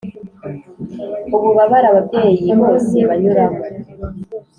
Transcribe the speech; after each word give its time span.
ububabare 1.35 1.85
ababyeyi 1.91 2.49
bose 2.61 2.95
banyuramo, 3.09 3.61